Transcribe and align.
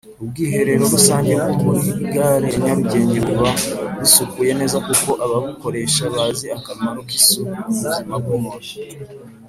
Ubwiherero 0.23 0.83
rusange 0.95 1.31
bwomuri 1.53 1.89
gare 2.13 2.47
ya 2.53 2.59
nyarugenge 2.63 3.19
buba 3.27 3.49
busukuye 3.99 4.51
neza 4.59 4.77
kuko 4.87 5.09
ababukoresha 5.23 6.03
bazi 6.15 6.45
akamaro 6.57 6.99
kisuku 7.09 7.53
kubuzima 7.63 8.15
bwumuntu. 8.23 8.71